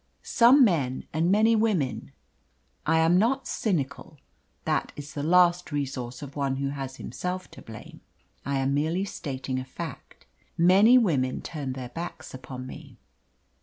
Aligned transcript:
Some 0.23 0.65
men, 0.65 1.05
and 1.13 1.31
many 1.31 1.55
women 1.55 2.11
I 2.87 2.97
am 2.97 3.19
not 3.19 3.47
cynical, 3.47 4.17
that 4.65 4.91
is 4.95 5.13
the 5.13 5.21
last 5.21 5.71
resource 5.71 6.23
of 6.23 6.35
one 6.35 6.55
who 6.55 6.69
has 6.69 6.95
himself 6.95 7.51
to 7.51 7.61
blame, 7.61 8.01
I 8.43 8.57
am 8.57 8.73
merely 8.73 9.05
stating 9.05 9.59
a 9.59 9.63
fact 9.63 10.25
many 10.57 10.97
women 10.97 11.43
turned 11.43 11.75
their 11.75 11.89
backs 11.89 12.33
upon 12.33 12.65
me. 12.65 12.97